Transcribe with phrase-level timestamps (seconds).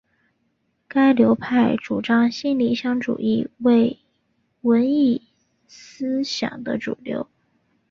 [0.87, 3.99] 该流派主张新理想主义为
[4.61, 5.27] 文艺
[5.67, 7.29] 思想的主流。